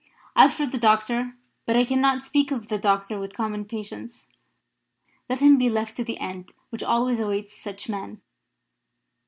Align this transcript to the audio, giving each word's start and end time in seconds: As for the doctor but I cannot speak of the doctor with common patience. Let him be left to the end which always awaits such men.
As 0.35 0.55
for 0.55 0.65
the 0.65 0.79
doctor 0.79 1.35
but 1.67 1.75
I 1.77 1.85
cannot 1.85 2.23
speak 2.23 2.49
of 2.49 2.69
the 2.69 2.79
doctor 2.79 3.19
with 3.19 3.35
common 3.35 3.65
patience. 3.65 4.27
Let 5.29 5.41
him 5.41 5.59
be 5.59 5.69
left 5.69 5.95
to 5.97 6.03
the 6.03 6.17
end 6.17 6.51
which 6.71 6.81
always 6.81 7.19
awaits 7.19 7.55
such 7.55 7.87
men. 7.87 8.19